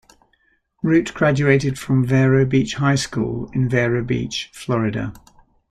[0.81, 5.13] Root graduated from Vero Beach High School in Vero Beach, Florida.